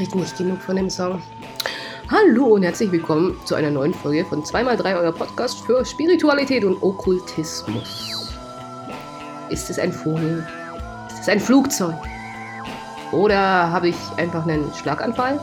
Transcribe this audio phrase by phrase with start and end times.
[0.00, 1.20] Ich krieg nicht genug von dem Song.
[2.08, 6.80] Hallo und herzlich willkommen zu einer neuen Folge von 2x3 euer Podcast für Spiritualität und
[6.80, 8.32] Okkultismus.
[9.48, 10.46] Ist es ein Vogel?
[11.08, 11.96] Ist es ein Flugzeug?
[13.10, 15.40] Oder habe ich einfach einen Schlaganfall?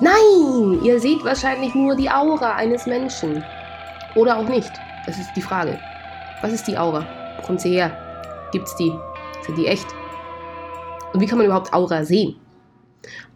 [0.00, 3.44] Nein, ihr seht wahrscheinlich nur die Aura eines Menschen.
[4.14, 4.72] Oder auch nicht.
[5.04, 5.78] Das ist die Frage.
[6.40, 7.04] Was ist die Aura?
[7.36, 7.92] Wo kommt sie her?
[8.50, 8.94] Gibt's die?
[9.44, 9.88] Sind die echt?
[11.12, 12.36] Und wie kann man überhaupt Aura sehen?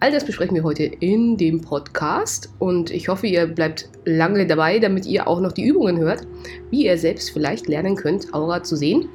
[0.00, 4.78] All das besprechen wir heute in dem Podcast und ich hoffe, ihr bleibt lange dabei,
[4.78, 6.26] damit ihr auch noch die Übungen hört,
[6.70, 9.08] wie ihr selbst vielleicht lernen könnt, Aura zu sehen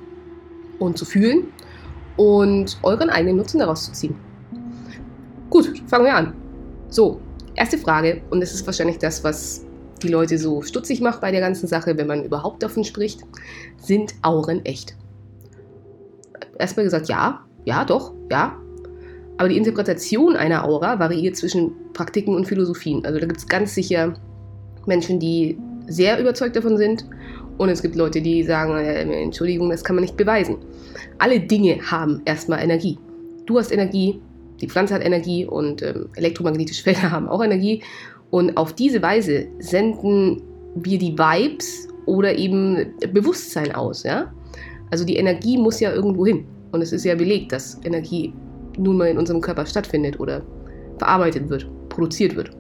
[0.80, 1.48] und zu fühlen
[2.16, 4.16] und euren eigenen Nutzen daraus zu ziehen.
[5.50, 6.34] Gut, fangen wir an.
[6.90, 7.20] So,
[7.56, 9.66] erste Frage und das ist wahrscheinlich das, was
[10.02, 13.22] die Leute so stutzig macht bei der ganzen Sache, wenn man überhaupt davon spricht,
[13.78, 14.96] sind Auren echt?
[16.58, 18.58] Erstmal gesagt, ja, ja, doch, ja,
[19.38, 23.06] aber die Interpretation einer Aura variiert zwischen Praktiken und Philosophien.
[23.06, 24.14] Also da gibt es ganz sicher
[24.86, 25.58] Menschen, die
[25.88, 27.06] sehr überzeugt davon sind.
[27.58, 30.58] Und es gibt Leute, die sagen, äh, Entschuldigung, das kann man nicht beweisen.
[31.18, 32.98] Alle Dinge haben erstmal Energie.
[33.46, 34.22] Du hast Energie,
[34.62, 37.82] die Pflanze hat Energie und ähm, elektromagnetische Felder haben auch Energie.
[38.30, 40.42] Und auf diese Weise senden
[40.76, 44.04] wir die Vibes oder eben Bewusstsein aus.
[44.04, 44.32] Ja?
[44.92, 46.46] Also die Energie muss ja irgendwo hin.
[46.72, 48.34] Und es ist ja belegt, dass Energie
[48.78, 50.42] nun mal in unserem Körper stattfindet oder
[50.98, 52.52] verarbeitet wird, produziert wird.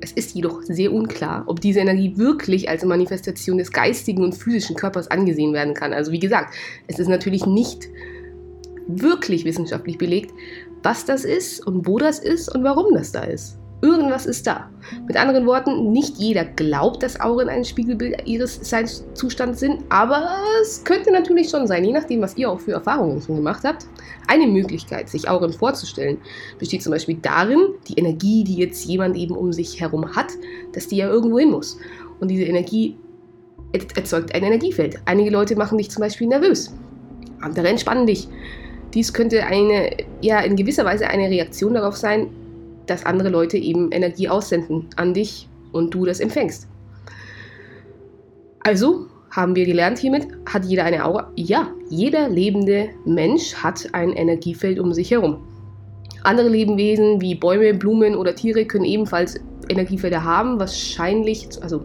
[0.00, 4.76] Es ist jedoch sehr unklar, ob diese Energie wirklich als Manifestation des geistigen und physischen
[4.76, 5.92] Körpers angesehen werden kann.
[5.92, 6.54] Also wie gesagt,
[6.88, 7.88] es ist natürlich nicht
[8.86, 10.32] wirklich wissenschaftlich belegt,
[10.82, 13.56] was das ist und wo das ist und warum das da ist.
[13.84, 14.70] Irgendwas ist da.
[15.06, 20.82] Mit anderen Worten, nicht jeder glaubt, dass Auren ein Spiegelbild ihres Seinszustands sind, aber es
[20.84, 23.86] könnte natürlich schon sein, je nachdem, was ihr auch für Erfahrungen schon gemacht habt.
[24.26, 26.16] Eine Möglichkeit, sich Auren vorzustellen,
[26.58, 30.32] besteht zum Beispiel darin, die Energie, die jetzt jemand eben um sich herum hat,
[30.72, 31.76] dass die ja irgendwo hin muss.
[32.20, 32.96] Und diese Energie
[33.72, 34.96] erzeugt ein Energiefeld.
[35.04, 36.74] Einige Leute machen dich zum Beispiel nervös,
[37.42, 38.28] andere entspannen dich.
[38.94, 39.90] Dies könnte eine,
[40.22, 42.30] ja, in gewisser Weise eine Reaktion darauf sein,
[42.86, 46.68] dass andere Leute eben Energie aussenden an dich und du das empfängst.
[48.60, 51.30] Also haben wir gelernt hiermit, hat jeder eine Aura?
[51.36, 55.46] Ja, jeder lebende Mensch hat ein Energiefeld um sich herum.
[56.22, 61.84] Andere Lebewesen wie Bäume, Blumen oder Tiere können ebenfalls Energiefelder haben, wahrscheinlich, also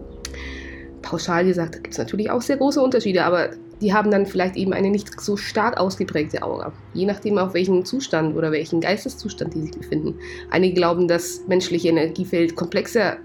[1.01, 3.49] pauschal gesagt, gibt es natürlich auch sehr große Unterschiede, aber
[3.81, 6.73] die haben dann vielleicht eben eine nicht so stark ausgeprägte Aura.
[6.93, 10.15] Je nachdem, auf welchem Zustand oder welchen Geisteszustand die sich befinden.
[10.49, 13.17] Einige glauben, das menschliche Energiefeld komplexer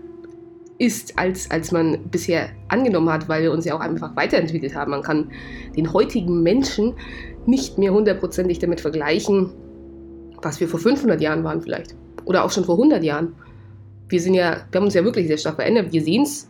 [0.79, 4.91] ist, als, als man bisher angenommen hat, weil wir uns ja auch einfach weiterentwickelt haben.
[4.91, 5.31] Man kann
[5.77, 6.95] den heutigen Menschen
[7.47, 9.51] nicht mehr hundertprozentig damit vergleichen,
[10.43, 11.95] was wir vor 500 Jahren waren vielleicht.
[12.25, 13.35] Oder auch schon vor 100 Jahren.
[14.09, 15.93] Wir, sind ja, wir haben uns ja wirklich sehr stark verändert.
[15.93, 16.49] Wir sehen es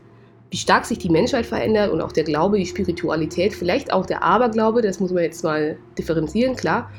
[0.54, 4.22] wie stark sich die Menschheit verändert und auch der Glaube, die Spiritualität, vielleicht auch der
[4.22, 6.92] Aberglaube, das muss man jetzt mal differenzieren, klar.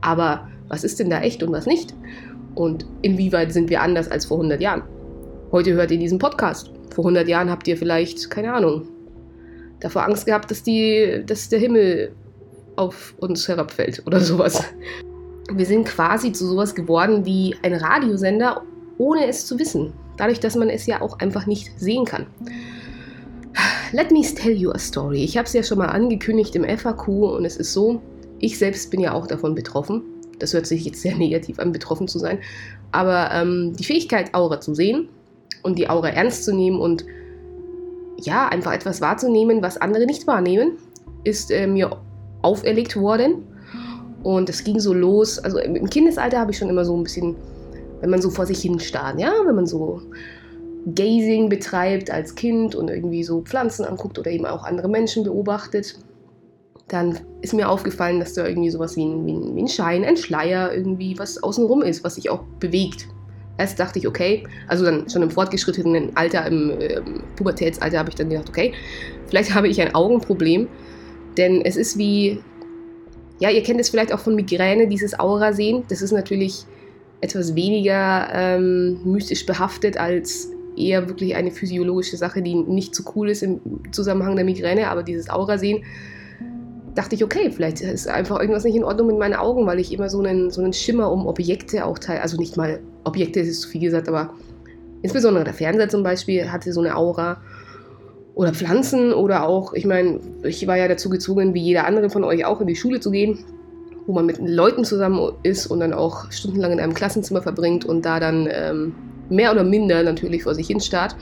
[0.00, 1.94] Aber was ist denn da echt und was nicht?
[2.54, 4.82] Und inwieweit sind wir anders als vor 100 Jahren?
[5.52, 6.70] Heute hört ihr diesen Podcast.
[6.94, 8.88] Vor 100 Jahren habt ihr vielleicht, keine Ahnung,
[9.80, 12.12] davor Angst gehabt, dass, die, dass der Himmel
[12.76, 14.64] auf uns herabfällt oder sowas.
[15.52, 18.62] Wir sind quasi zu sowas geworden wie ein Radiosender,
[18.96, 19.92] ohne es zu wissen.
[20.16, 22.26] Dadurch, dass man es ja auch einfach nicht sehen kann.
[23.92, 25.22] Let me tell you a story.
[25.22, 28.00] Ich habe es ja schon mal angekündigt im FAQ und es ist so,
[28.38, 30.02] ich selbst bin ja auch davon betroffen.
[30.38, 32.38] Das hört sich jetzt sehr negativ an, betroffen zu sein.
[32.92, 35.08] Aber ähm, die Fähigkeit, Aura zu sehen
[35.62, 37.04] und die Aura ernst zu nehmen und
[38.18, 40.78] ja, einfach etwas wahrzunehmen, was andere nicht wahrnehmen,
[41.24, 41.98] ist äh, mir
[42.42, 43.44] auferlegt worden.
[44.22, 45.38] Und es ging so los.
[45.38, 47.36] Also im Kindesalter habe ich schon immer so ein bisschen,
[48.00, 50.00] wenn man so vor sich hin starrt, ja, wenn man so
[50.94, 55.98] Gazing betreibt als Kind und irgendwie so Pflanzen anguckt oder eben auch andere Menschen beobachtet,
[56.88, 60.72] dann ist mir aufgefallen, dass da irgendwie sowas wie ein, wie ein, Schein, ein Schleier,
[60.72, 63.08] irgendwie was außenrum ist, was sich auch bewegt.
[63.58, 67.00] Erst dachte ich, okay, also dann schon im fortgeschrittenen Alter, im äh,
[67.34, 68.72] Pubertätsalter habe ich dann gedacht, okay,
[69.26, 70.68] vielleicht habe ich ein Augenproblem,
[71.36, 72.40] denn es ist wie,
[73.40, 75.84] ja, ihr kennt es vielleicht auch von Migräne, dieses Aura sehen.
[75.88, 76.64] Das ist natürlich
[77.20, 83.30] etwas weniger ähm, mystisch behaftet als eher wirklich eine physiologische Sache, die nicht so cool
[83.30, 83.60] ist im
[83.92, 85.84] Zusammenhang der Migräne, aber dieses Aura sehen,
[86.94, 89.92] dachte ich, okay, vielleicht ist einfach irgendwas nicht in Ordnung mit meinen Augen, weil ich
[89.92, 92.22] immer so einen, so einen Schimmer um Objekte auch teile.
[92.22, 94.32] Also nicht mal Objekte, das ist zu viel gesagt, aber
[95.02, 97.42] insbesondere der Fernseher zum Beispiel hatte so eine Aura.
[98.34, 102.22] Oder Pflanzen oder auch, ich meine, ich war ja dazu gezwungen, wie jeder andere von
[102.22, 103.44] euch auch in die Schule zu gehen.
[104.06, 108.04] wo man mit Leuten zusammen ist und dann auch stundenlang in einem Klassenzimmer verbringt und
[108.04, 108.94] da dann ähm,
[109.30, 111.16] mehr oder minder natürlich vor sich hin starrt.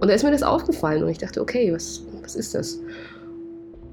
[0.00, 2.78] Und da ist mir das aufgefallen und ich dachte, okay, was, was ist das?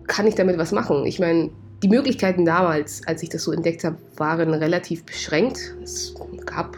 [0.08, 1.06] Kann ich damit was machen?
[1.06, 1.50] Ich meine,
[1.82, 5.76] die Möglichkeiten damals, als ich das so entdeckt habe, waren relativ beschränkt.
[5.82, 6.14] Es
[6.46, 6.78] gab,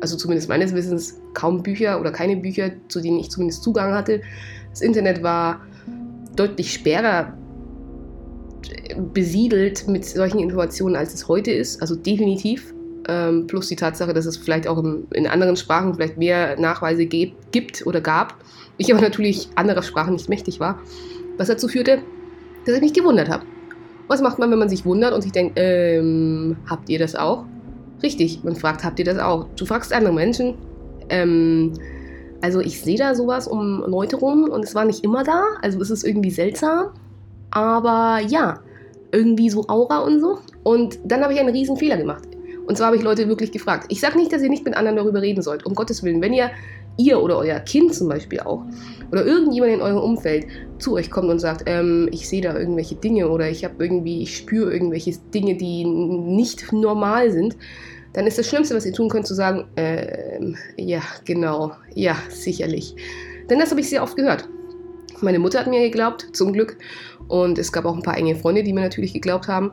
[0.00, 4.20] also zumindest meines Wissens, kaum Bücher oder keine Bücher, zu denen ich zumindest Zugang hatte.
[4.70, 5.60] Das Internet war
[6.36, 7.32] deutlich sperrer
[9.12, 11.80] besiedelt mit solchen Informationen, als es heute ist.
[11.80, 12.74] Also definitiv.
[13.08, 17.06] Ähm, plus die Tatsache, dass es vielleicht auch im, in anderen Sprachen vielleicht mehr Nachweise
[17.06, 18.34] gibt oder gab.
[18.78, 20.80] Ich aber natürlich anderer Sprachen nicht mächtig war.
[21.38, 22.00] Was dazu führte,
[22.64, 23.44] dass ich mich gewundert habe.
[24.08, 27.44] Was macht man, wenn man sich wundert und sich denkt, ähm, habt ihr das auch?
[28.02, 29.46] Richtig, man fragt, habt ihr das auch?
[29.56, 30.54] Du fragst andere Menschen,
[31.08, 31.72] ähm,
[32.42, 35.80] also ich sehe da sowas um Leute rum und es war nicht immer da, also
[35.80, 36.90] es ist irgendwie seltsam,
[37.50, 38.60] aber ja,
[39.12, 40.38] irgendwie so Aura und so.
[40.62, 42.35] Und dann habe ich einen riesen Fehler gemacht.
[42.66, 43.86] Und zwar habe ich Leute wirklich gefragt.
[43.88, 46.20] Ich sage nicht, dass ihr nicht mit anderen darüber reden sollt, um Gottes Willen.
[46.20, 46.50] Wenn ihr,
[46.96, 48.64] ihr oder euer Kind zum Beispiel auch,
[49.12, 50.46] oder irgendjemand in eurem Umfeld
[50.78, 54.22] zu euch kommt und sagt, ähm, ich sehe da irgendwelche Dinge oder ich habe irgendwie,
[54.22, 57.56] ich spüre irgendwelche Dinge, die nicht normal sind,
[58.14, 62.96] dann ist das Schlimmste, was ihr tun könnt, zu sagen, ähm, ja, genau, ja, sicherlich.
[63.48, 64.48] Denn das habe ich sehr oft gehört.
[65.20, 66.76] Meine Mutter hat mir geglaubt, zum Glück.
[67.28, 69.72] Und es gab auch ein paar enge Freunde, die mir natürlich geglaubt haben.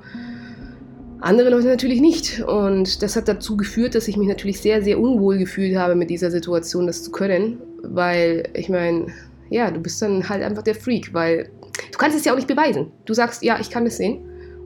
[1.24, 2.42] Andere Leute natürlich nicht.
[2.42, 6.10] Und das hat dazu geführt, dass ich mich natürlich sehr, sehr unwohl gefühlt habe, mit
[6.10, 7.62] dieser Situation das zu können.
[7.82, 9.08] Weil, ich meine,
[9.50, 11.50] ja, du bist dann halt einfach der Freak, weil
[11.94, 12.92] du kannst es ja auch nicht beweisen.
[13.06, 14.20] Du sagst, ja, ich kann das sehen.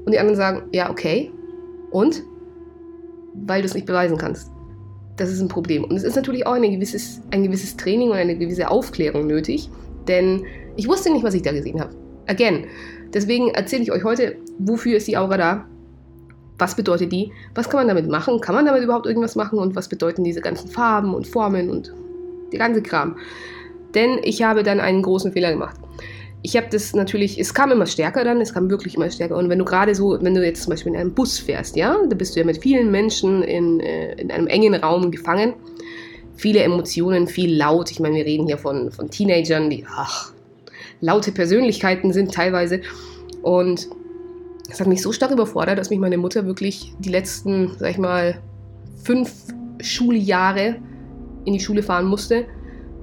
[0.04, 1.31] Und die anderen sagen, ja, okay.
[1.92, 2.24] Und?
[3.36, 4.50] Weil du es nicht beweisen kannst.
[5.15, 5.83] Das ist ein Problem.
[5.83, 9.69] Und es ist natürlich auch ein gewisses, ein gewisses Training und eine gewisse Aufklärung nötig.
[10.07, 10.44] Denn
[10.75, 11.94] ich wusste nicht, was ich da gesehen habe.
[12.25, 12.65] Again.
[13.13, 15.68] Deswegen erzähle ich euch heute, wofür ist die Aura da?
[16.57, 17.31] Was bedeutet die?
[17.54, 18.42] Was kann man damit machen?
[18.42, 19.59] Kann man damit überhaupt irgendwas machen?
[19.59, 21.94] Und was bedeuten diese ganzen Farben und Formen und
[22.51, 23.18] der ganze Kram?
[23.94, 25.77] Denn ich habe dann einen großen Fehler gemacht.
[26.44, 29.36] Ich habe das natürlich, es kam immer stärker dann, es kam wirklich immer stärker.
[29.36, 31.98] Und wenn du gerade so, wenn du jetzt zum Beispiel in einem Bus fährst, ja,
[32.07, 35.53] da bist du ja mit vielen Menschen in, äh, in einem engen Raum gefangen.
[36.36, 37.92] Viele Emotionen, viel laut.
[37.92, 40.31] Ich meine, wir reden hier von, von Teenagern, die, ach,
[41.01, 42.81] laute Persönlichkeiten sind teilweise.
[43.42, 43.89] Und
[44.68, 47.98] das hat mich so stark überfordert, dass mich meine Mutter wirklich die letzten, sag ich
[47.98, 48.42] mal,
[49.04, 49.31] fünf
[49.81, 50.75] Schuljahre
[51.46, 52.46] in die Schule fahren musste,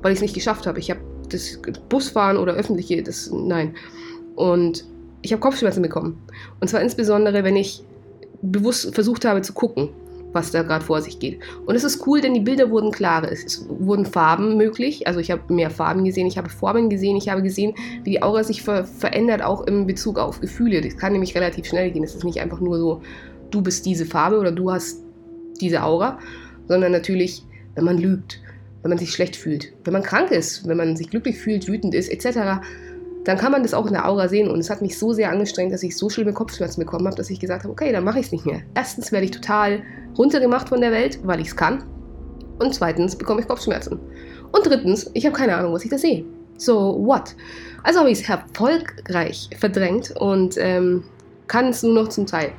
[0.02, 0.78] weil ich es nicht geschafft habe.
[0.78, 1.00] Ich habe
[1.30, 1.58] das
[1.88, 3.74] Busfahren oder öffentliche, das nein.
[4.36, 4.84] Und
[5.22, 6.20] ich habe Kopfschmerzen bekommen.
[6.60, 7.82] Und zwar insbesondere, wenn ich
[8.42, 9.88] bewusst versucht habe zu gucken
[10.34, 11.40] was da gerade vor sich geht.
[11.64, 13.30] Und es ist cool, denn die Bilder wurden klarer.
[13.32, 15.06] Es wurden Farben möglich.
[15.06, 18.22] Also ich habe mehr Farben gesehen, ich habe Formen gesehen, ich habe gesehen, wie die
[18.22, 20.80] Aura sich ver verändert, auch im Bezug auf Gefühle.
[20.80, 22.04] Das kann nämlich relativ schnell gehen.
[22.04, 23.02] Es ist nicht einfach nur so,
[23.50, 25.02] du bist diese Farbe oder du hast
[25.60, 26.18] diese Aura,
[26.68, 27.44] sondern natürlich,
[27.76, 28.40] wenn man lügt,
[28.82, 31.94] wenn man sich schlecht fühlt, wenn man krank ist, wenn man sich glücklich fühlt, wütend
[31.94, 32.60] ist, etc
[33.24, 34.50] dann kann man das auch in der Aura sehen.
[34.50, 37.30] Und es hat mich so sehr angestrengt, dass ich so schlimme Kopfschmerzen bekommen habe, dass
[37.30, 38.60] ich gesagt habe, okay, dann mache ich es nicht mehr.
[38.74, 39.82] Erstens werde ich total
[40.16, 41.84] runtergemacht von der Welt, weil ich es kann.
[42.58, 43.98] Und zweitens bekomme ich Kopfschmerzen.
[44.52, 46.24] Und drittens, ich habe keine Ahnung, was ich da sehe.
[46.56, 47.34] So, what?
[47.82, 51.02] Also habe ich es erfolgreich verdrängt und ähm,
[51.48, 52.52] kann es nur noch zum Teil.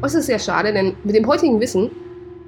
[0.00, 1.90] Und es ist sehr schade, denn mit dem heutigen Wissen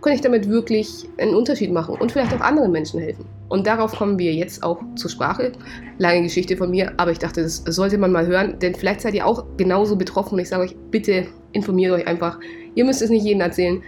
[0.03, 3.27] kann ich damit wirklich einen Unterschied machen und vielleicht auch anderen Menschen helfen.
[3.49, 5.53] Und darauf kommen wir jetzt auch zur Sprache.
[5.99, 9.15] Lange Geschichte von mir, aber ich dachte, das sollte man mal hören, denn vielleicht seid
[9.15, 12.39] ihr auch genauso betroffen und ich sage euch, bitte informiert euch einfach.
[12.75, 13.83] Ihr müsst es nicht jedem erzählen,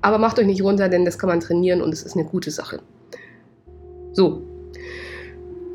[0.00, 2.50] aber macht euch nicht runter, denn das kann man trainieren und es ist eine gute
[2.50, 2.80] Sache.
[4.12, 4.42] So.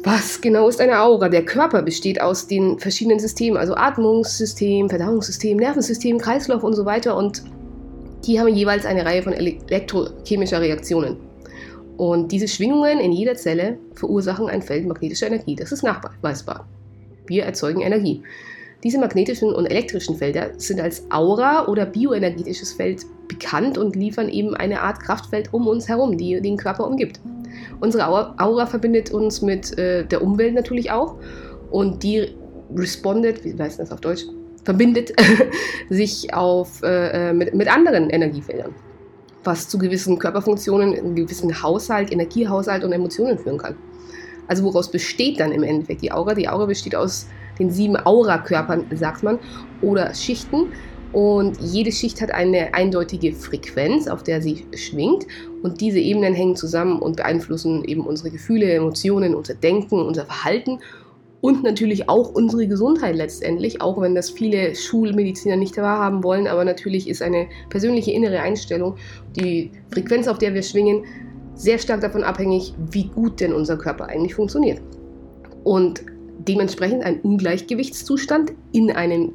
[0.03, 1.27] Was genau ist eine Aura?
[1.27, 7.17] Der Körper besteht aus den verschiedenen Systemen, also Atmungssystem, Verdauungssystem, Nervensystem, Kreislauf und so weiter
[7.17, 7.43] und
[8.27, 11.17] die haben jeweils eine Reihe von elektrochemischer Reaktionen.
[11.95, 15.55] Und diese Schwingungen in jeder Zelle verursachen ein Feld magnetischer Energie.
[15.55, 16.67] Das ist nachweisbar.
[17.25, 18.21] Wir erzeugen Energie.
[18.83, 24.53] Diese magnetischen und elektrischen Felder sind als Aura oder bioenergetisches Feld bekannt und liefern eben
[24.55, 27.19] eine Art Kraftfeld um uns herum, die den Körper umgibt.
[27.79, 31.15] Unsere Aura verbindet uns mit äh, der Umwelt natürlich auch
[31.71, 32.35] und die
[32.75, 34.25] respondet, wie heißt das auf Deutsch,
[34.67, 35.13] verbindet
[35.89, 38.75] sich auf, äh, äh, mit, mit anderen Energiefeldern,
[39.45, 43.75] was zu gewissen Körperfunktionen, einem gewissen Haushalt, Energiehaushalt und Emotionen führen kann.
[44.49, 46.33] Also woraus besteht dann im Endeffekt die Aura?
[46.33, 49.39] Die Aura besteht aus den sieben Aura-Körpern, sagt man,
[49.81, 50.73] oder Schichten.
[51.13, 55.27] Und jede Schicht hat eine eindeutige Frequenz, auf der sie schwingt.
[55.63, 60.79] Und diese Ebenen hängen zusammen und beeinflussen eben unsere Gefühle, Emotionen, unser Denken, unser Verhalten
[61.47, 66.65] und natürlich auch unsere Gesundheit letztendlich, auch wenn das viele Schulmediziner nicht wahrhaben wollen, aber
[66.65, 68.97] natürlich ist eine persönliche innere Einstellung,
[69.37, 71.05] die Frequenz, auf der wir schwingen,
[71.55, 74.81] sehr stark davon abhängig, wie gut denn unser Körper eigentlich funktioniert.
[75.63, 76.03] Und
[76.39, 79.31] dementsprechend ein Ungleichgewichtszustand in einem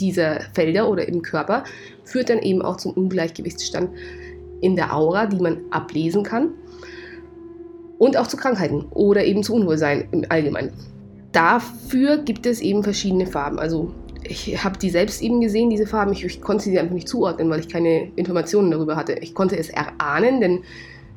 [0.00, 1.64] dieser Felder oder im Körper
[2.04, 3.90] führt dann eben auch zum Ungleichgewichtsstand
[4.62, 6.54] in der Aura, die man ablesen kann
[7.98, 10.72] und auch zu Krankheiten oder eben zu Unwohlsein im Allgemeinen.
[11.32, 13.58] Dafür gibt es eben verschiedene Farben.
[13.58, 16.12] Also ich habe die selbst eben gesehen, diese Farben.
[16.12, 19.14] Ich, ich, konnte sie einfach nicht zuordnen, weil ich keine Informationen darüber hatte.
[19.14, 20.62] Ich konnte es erahnen, denn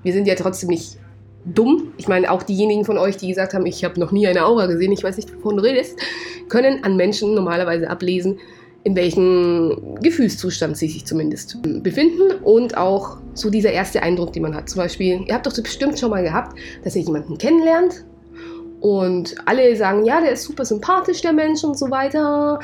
[0.03, 0.97] wir sind ja trotzdem nicht
[1.45, 1.93] dumm.
[1.97, 4.67] Ich meine, auch diejenigen von euch, die gesagt haben, ich habe noch nie eine Aura
[4.67, 5.99] gesehen, ich weiß nicht, wovon du redest,
[6.49, 8.39] können an Menschen normalerweise ablesen,
[8.85, 14.55] in welchem Gefühlszustand sie sich zumindest befinden und auch so dieser erste Eindruck, den man
[14.55, 14.69] hat.
[14.69, 18.05] Zum Beispiel, ihr habt doch bestimmt schon mal gehabt, dass ihr jemanden kennenlernt
[18.83, 22.59] und alle sagen, ja, der ist super sympathisch, der Mensch und so weiter.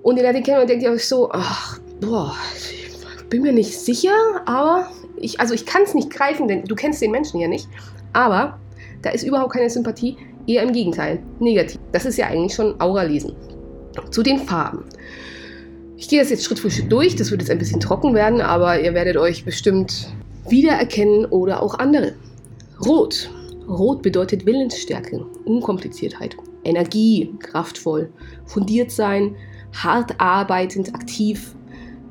[0.00, 3.76] Und ihr ihn kennen und denkt ihr euch so, ach, boah, ich bin mir nicht
[3.76, 4.14] sicher,
[4.46, 7.66] aber ich, also ich kann es nicht greifen, denn du kennst den Menschen ja nicht.
[8.12, 8.60] Aber
[9.02, 10.16] da ist überhaupt keine Sympathie,
[10.46, 11.80] eher im Gegenteil, negativ.
[11.90, 13.34] Das ist ja eigentlich schon Aura-Lesen.
[14.12, 14.84] Zu den Farben.
[15.96, 17.16] Ich gehe das jetzt Schritt für Schritt durch.
[17.16, 20.14] Das wird jetzt ein bisschen trocken werden, aber ihr werdet euch bestimmt
[20.48, 22.14] wiedererkennen oder auch andere.
[22.86, 23.28] Rot.
[23.70, 28.12] Rot bedeutet Willensstärke, Unkompliziertheit, Energie, kraftvoll,
[28.44, 29.36] fundiert sein,
[29.72, 31.54] hart arbeitend, aktiv,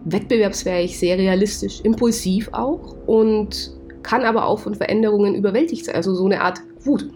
[0.05, 3.71] wettbewerbsfähig, sehr realistisch, impulsiv auch und
[4.03, 7.09] kann aber auch von Veränderungen überwältigt sein, also so eine Art Wut.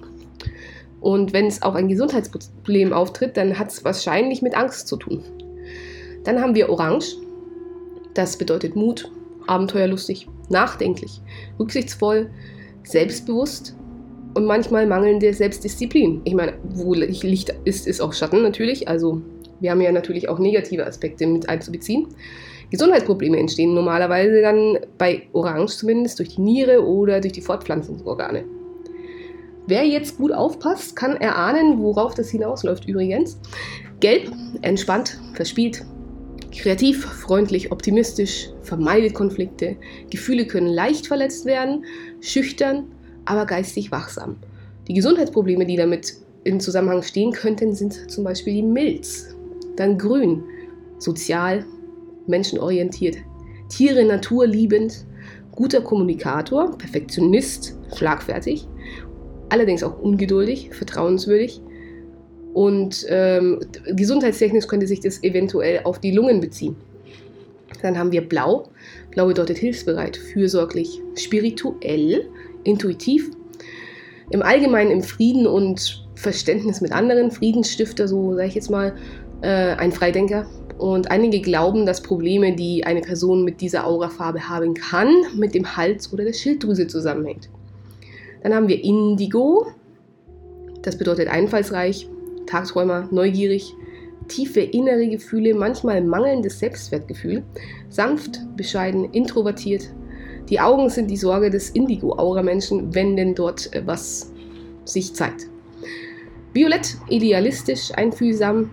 [1.00, 5.24] Und wenn es auch ein Gesundheitsproblem auftritt, dann hat es wahrscheinlich mit Angst zu tun.
[6.24, 7.16] Dann haben wir Orange.
[8.14, 9.10] Das bedeutet Mut,
[9.48, 11.22] abenteuerlustig, nachdenklich,
[11.58, 12.30] rücksichtsvoll,
[12.84, 13.76] selbstbewusst
[14.34, 16.22] und manchmal mangelnde Selbstdisziplin.
[16.24, 18.88] Ich meine, wo Licht ist, ist auch Schatten natürlich.
[18.88, 19.22] Also
[19.60, 22.08] wir haben ja natürlich auch negative Aspekte mit einzubeziehen.
[22.72, 28.46] Gesundheitsprobleme entstehen normalerweise dann bei Orange zumindest durch die Niere oder durch die Fortpflanzungsorgane.
[29.68, 33.40] Wer jetzt gut aufpasst, kann erahnen, worauf das hinausläuft übrigens.
[34.00, 34.30] Gelb,
[34.62, 35.86] entspannt, verspielt,
[36.56, 39.75] Kreativ, freundlich, optimistisch, vermeidet Konflikte.
[40.12, 41.84] Gefühle können leicht verletzt werden,
[42.22, 42.86] schüchtern,
[43.25, 44.38] aber geistig wachsam.
[44.88, 49.36] Die Gesundheitsprobleme, die damit in Zusammenhang stehen könnten, sind zum Beispiel die Milz.
[49.75, 50.44] Dann Grün,
[51.00, 51.65] sozial,
[52.27, 53.18] menschenorientiert,
[53.70, 55.06] Tiere naturliebend,
[55.51, 58.68] guter Kommunikator, Perfektionist, schlagfertig,
[59.50, 61.62] allerdings auch ungeduldig, vertrauenswürdig,
[62.53, 66.75] und ähm, gesundheitstechnisch könnte sich das eventuell auf die Lungen beziehen.
[67.82, 68.70] Dann haben wir Blau.
[69.12, 72.30] Blau bedeutet hilfsbereit, fürsorglich, spirituell,
[72.63, 73.32] intuitiv.
[74.29, 78.96] Im Allgemeinen im Frieden und Verständnis mit anderen, Friedensstifter, so sage ich jetzt mal,
[79.41, 80.46] äh, ein Freidenker.
[80.77, 85.77] Und einige glauben, dass Probleme, die eine Person mit dieser Aurafarbe haben kann, mit dem
[85.77, 87.50] Hals oder der Schilddrüse zusammenhängt.
[88.41, 89.67] Dann haben wir Indigo.
[90.82, 92.10] Das bedeutet einfallsreich,
[92.46, 93.74] Tagträumer, neugierig,
[94.27, 97.43] tiefe innere Gefühle, manchmal mangelndes Selbstwertgefühl,
[97.89, 99.89] sanft, bescheiden, introvertiert.
[100.50, 104.32] Die Augen sind die Sorge des Indigo-Aura-Menschen, wenn denn dort äh, was
[104.86, 105.48] sich zeigt.
[106.54, 108.70] Violett, idealistisch, einfühlsam.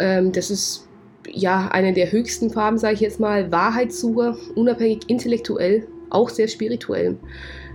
[0.00, 0.88] Ähm, das ist
[1.30, 3.52] ja eine der höchsten Farben, sage ich jetzt mal.
[3.52, 7.16] Wahrheitssucher, unabhängig, intellektuell, auch sehr spirituell.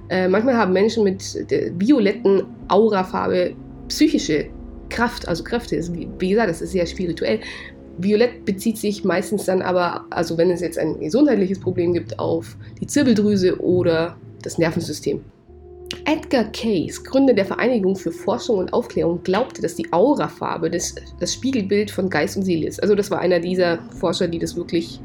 [0.09, 3.53] Äh, manchmal haben Menschen mit der violetten Aurafarbe
[3.87, 4.47] psychische
[4.89, 5.81] Kraft, also Kräfte.
[6.19, 7.39] Wie gesagt, das ist sehr spirituell.
[7.97, 12.55] Violett bezieht sich meistens dann aber, also wenn es jetzt ein gesundheitliches Problem gibt, auf
[12.79, 15.21] die Zirbeldrüse oder das Nervensystem.
[16.05, 21.33] Edgar Cayce, Gründer der Vereinigung für Forschung und Aufklärung, glaubte, dass die Aurafarbe das, das
[21.33, 22.81] Spiegelbild von Geist und Seele ist.
[22.81, 24.99] Also das war einer dieser Forscher, die das wirklich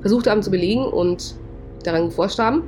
[0.00, 1.34] versucht haben zu belegen und
[1.82, 2.62] daran geforscht haben.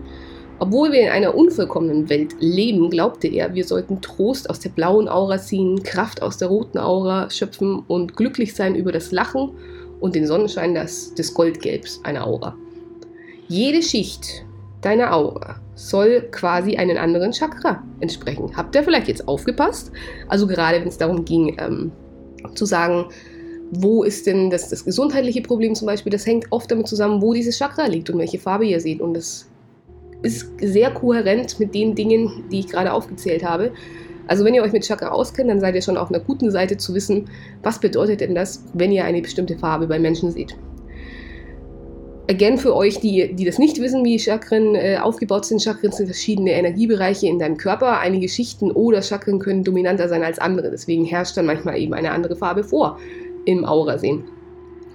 [0.62, 5.08] Obwohl wir in einer unvollkommenen Welt leben, glaubte er, wir sollten Trost aus der blauen
[5.08, 9.52] Aura ziehen, Kraft aus der roten Aura schöpfen und glücklich sein über das Lachen
[10.00, 12.54] und den Sonnenschein des, des Goldgelbs einer Aura.
[13.48, 14.44] Jede Schicht
[14.82, 18.54] deiner Aura soll quasi einen anderen Chakra entsprechen.
[18.54, 19.90] Habt ihr vielleicht jetzt aufgepasst?
[20.28, 21.90] Also gerade wenn es darum ging, ähm,
[22.54, 23.06] zu sagen,
[23.70, 27.32] wo ist denn das, das gesundheitliche Problem zum Beispiel, das hängt oft damit zusammen, wo
[27.32, 29.00] dieses Chakra liegt und welche Farbe ihr seht.
[29.00, 29.49] Und das
[30.22, 33.72] ist sehr kohärent mit den Dingen, die ich gerade aufgezählt habe.
[34.26, 36.76] Also wenn ihr euch mit Chakra auskennt, dann seid ihr schon auf einer guten Seite
[36.76, 37.28] zu wissen,
[37.62, 40.56] was bedeutet denn das, wenn ihr eine bestimmte Farbe bei Menschen seht.
[42.30, 46.06] again für euch, die, die das nicht wissen, wie Chakren äh, aufgebaut sind, Chakren sind
[46.06, 47.98] verschiedene Energiebereiche in deinem Körper.
[47.98, 50.70] Einige Schichten oder Chakren können dominanter sein als andere.
[50.70, 52.98] Deswegen herrscht dann manchmal eben eine andere Farbe vor
[53.46, 54.24] im Aura sehen.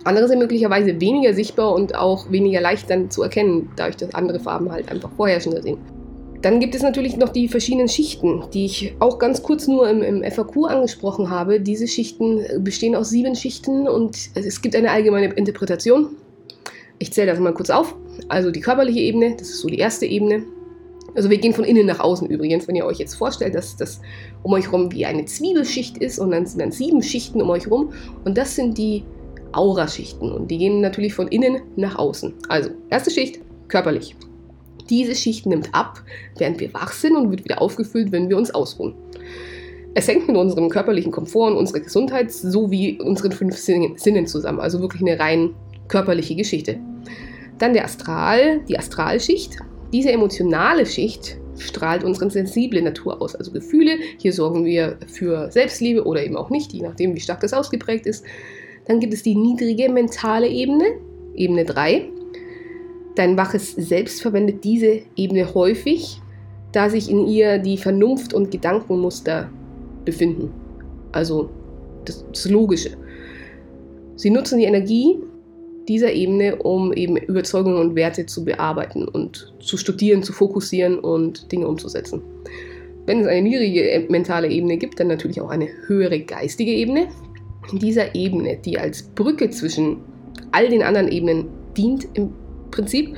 [0.05, 4.39] Andere sind möglicherweise weniger sichtbar und auch weniger leicht dann zu erkennen, dadurch, dass andere
[4.39, 5.79] Farben halt einfach vorherrschender sind.
[6.43, 10.03] Dann gibt es natürlich noch die verschiedenen Schichten, die ich auch ganz kurz nur im,
[10.03, 11.59] im, FAQ angesprochen habe.
[11.59, 16.09] Diese Schichten bestehen aus sieben Schichten und es gibt eine allgemeine Interpretation.
[17.00, 17.95] Ich zähle das mal kurz auf.
[18.29, 20.43] Also die körperliche Ebene, das ist so die erste Ebene.
[21.15, 24.01] Also wir gehen von innen nach außen übrigens, wenn ihr euch jetzt vorstellt, dass das
[24.43, 27.65] um euch herum wie eine Zwiebelschicht ist und dann sind dann sieben Schichten um euch
[27.65, 27.91] herum
[28.24, 29.03] und das sind die
[29.55, 32.33] Auraschichten und die gehen natürlich von innen nach außen.
[32.50, 34.15] Also erste Schicht, körperlich.
[34.89, 36.01] Diese Schicht nimmt ab,
[36.38, 38.93] während wir wach sind und wird wieder aufgefüllt, wenn wir uns ausruhen.
[39.95, 44.81] Es hängt mit unserem körperlichen Komfort und unserer Gesundheit sowie unseren fünf Sinnen zusammen, also
[44.81, 45.55] wirklich eine rein
[45.88, 46.77] körperliche Geschichte.
[47.57, 49.57] Dann der Astral, die Astralschicht.
[49.93, 53.97] Diese emotionale Schicht strahlt unsere sensible Natur aus, also Gefühle.
[54.17, 58.05] Hier sorgen wir für Selbstliebe oder eben auch nicht, je nachdem, wie stark das ausgeprägt
[58.05, 58.25] ist.
[58.86, 60.86] Dann gibt es die niedrige mentale Ebene,
[61.34, 62.10] Ebene 3.
[63.15, 66.22] Dein waches Selbst verwendet diese Ebene häufig,
[66.72, 69.50] da sich in ihr die Vernunft und Gedankenmuster
[70.04, 70.51] befinden.
[71.12, 71.50] Also
[72.04, 72.92] das, das Logische.
[74.15, 75.18] Sie nutzen die Energie
[75.88, 81.51] dieser Ebene, um eben Überzeugungen und Werte zu bearbeiten und zu studieren, zu fokussieren und
[81.51, 82.22] Dinge umzusetzen.
[83.06, 87.08] Wenn es eine niedrige mentale Ebene gibt, dann natürlich auch eine höhere geistige Ebene.
[87.72, 89.98] In dieser Ebene, die als Brücke zwischen
[90.51, 92.34] all den anderen Ebenen dient im
[92.72, 93.15] Prinzip,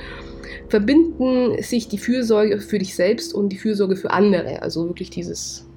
[0.68, 4.62] verbinden sich die Fürsorge für dich selbst und die Fürsorge für andere.
[4.62, 5.68] Also wirklich dieses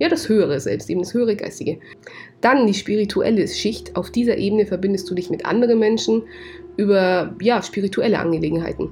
[0.00, 1.78] ja, das höhere Selbst, eben das höhere Geistige.
[2.40, 3.94] Dann die spirituelle Schicht.
[3.96, 6.22] Auf dieser Ebene verbindest du dich mit anderen Menschen
[6.76, 8.90] über ja, spirituelle Angelegenheiten.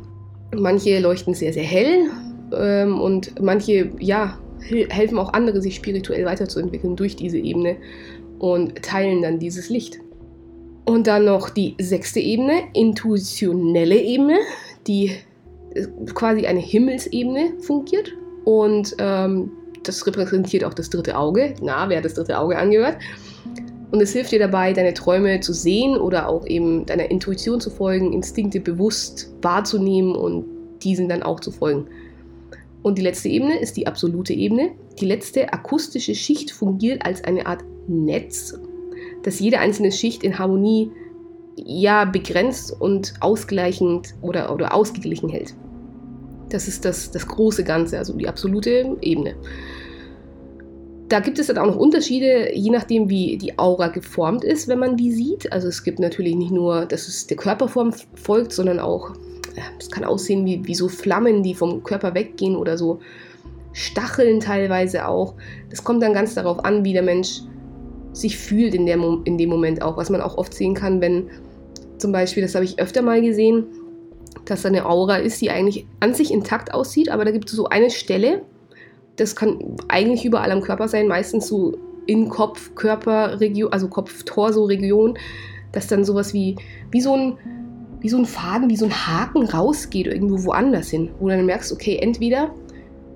[0.55, 2.09] Manche leuchten sehr, sehr hell
[2.57, 7.77] ähm, und manche ja, helfen auch andere, sich spirituell weiterzuentwickeln durch diese Ebene
[8.43, 10.01] und teilen dann dieses Licht.
[10.85, 14.39] Und dann noch die sechste Ebene, intuitionelle Ebene,
[14.89, 15.13] die
[15.75, 18.13] äh, quasi eine Himmelsebene fungiert.
[18.45, 19.53] Und ähm,
[19.85, 21.55] das repräsentiert auch das dritte Auge.
[21.63, 22.97] Na, wer hat das dritte Auge angehört?
[23.93, 27.71] Und es hilft dir dabei, deine Träume zu sehen oder auch eben deiner Intuition zu
[27.71, 30.47] folgen, Instinkte bewusst wahrzunehmen und
[30.83, 31.87] diesen dann auch zu folgen.
[32.83, 34.73] Und die letzte Ebene ist die absolute Ebene.
[35.01, 38.59] Die letzte akustische Schicht fungiert als eine Art Netz,
[39.23, 40.91] das jede einzelne Schicht in Harmonie
[41.57, 45.55] ja begrenzt und ausgleichend oder, oder ausgeglichen hält.
[46.49, 49.35] Das ist das, das große Ganze, also die absolute Ebene.
[51.09, 54.79] Da gibt es dann auch noch Unterschiede, je nachdem, wie die Aura geformt ist, wenn
[54.79, 55.53] man die sieht.
[55.53, 59.13] Also es gibt natürlich nicht nur, dass es der Körperform folgt, sondern auch,
[59.79, 63.01] es kann aussehen wie, wie so Flammen, die vom Körper weggehen oder so
[63.75, 65.35] Stacheln teilweise auch.
[65.71, 67.43] Das kommt dann ganz darauf an, wie der Mensch
[68.13, 71.31] sich fühlt in, der, in dem Moment auch, was man auch oft sehen kann, wenn
[71.99, 73.65] zum Beispiel, das habe ich öfter mal gesehen,
[74.45, 77.57] dass da eine Aura ist, die eigentlich an sich intakt aussieht, aber da gibt es
[77.57, 78.43] so eine Stelle,
[79.17, 85.17] das kann eigentlich überall am Körper sein, meistens so in Kopf, Körperregion, also Kopf-Torso-Region,
[85.71, 86.57] dass dann sowas wie,
[86.91, 87.39] wie so ein
[88.03, 91.47] wie so ein Faden, wie so ein Haken rausgeht irgendwo woanders hin, wo du dann
[91.47, 92.53] merkst, okay, entweder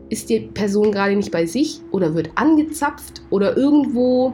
[0.09, 4.32] ist die Person gerade nicht bei sich oder wird angezapft oder irgendwo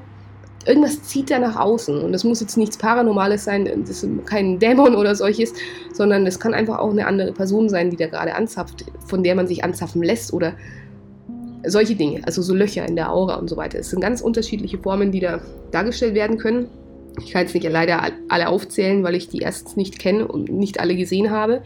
[0.66, 2.03] irgendwas zieht da nach außen.
[2.03, 5.53] Und das muss jetzt nichts Paranormales sein, das ist kein Dämon oder solches,
[5.92, 9.35] sondern das kann einfach auch eine andere Person sein, die da gerade anzapft, von der
[9.35, 10.55] man sich anzapfen lässt oder
[11.64, 13.79] solche Dinge, also so Löcher in der Aura und so weiter.
[13.79, 16.68] Es sind ganz unterschiedliche Formen, die da dargestellt werden können.
[17.20, 20.81] Ich kann jetzt nicht leider alle aufzählen, weil ich die erstens nicht kenne und nicht
[20.81, 21.62] alle gesehen habe.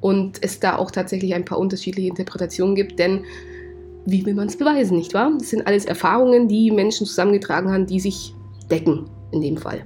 [0.00, 3.24] Und es da auch tatsächlich ein paar unterschiedliche Interpretationen gibt, denn
[4.06, 5.32] wie will man es beweisen, nicht wahr?
[5.38, 8.34] Das sind alles Erfahrungen, die Menschen zusammengetragen haben, die sich
[8.70, 9.84] decken in dem Fall.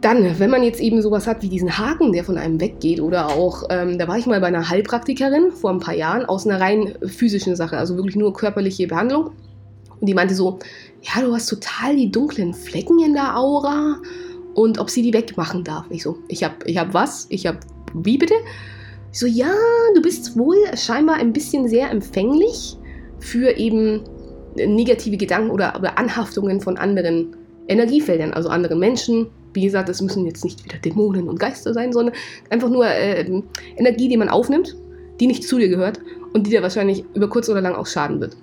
[0.00, 3.28] Dann, wenn man jetzt eben sowas hat wie diesen Haken, der von einem weggeht, oder
[3.28, 6.60] auch, ähm, da war ich mal bei einer Heilpraktikerin vor ein paar Jahren aus einer
[6.60, 9.32] rein physischen Sache, also wirklich nur körperliche Behandlung.
[10.00, 10.60] Und die meinte so,
[11.02, 13.96] ja, du hast total die dunklen Flecken in der Aura
[14.54, 15.86] und ob sie die wegmachen darf.
[15.90, 17.26] Ich so, ich hab, ich hab was?
[17.28, 17.58] Ich hab,
[17.92, 18.34] wie bitte?
[19.10, 19.52] So, ja,
[19.94, 22.76] du bist wohl scheinbar ein bisschen sehr empfänglich
[23.18, 24.02] für eben
[24.56, 27.36] negative Gedanken oder, oder Anhaftungen von anderen
[27.68, 29.28] Energiefeldern, also anderen Menschen.
[29.54, 32.14] Wie gesagt, das müssen jetzt nicht wieder Dämonen und Geister sein, sondern
[32.50, 33.24] einfach nur äh,
[33.76, 34.76] Energie, die man aufnimmt,
[35.20, 36.00] die nicht zu dir gehört
[36.34, 38.36] und die dir wahrscheinlich über kurz oder lang auch schaden wird.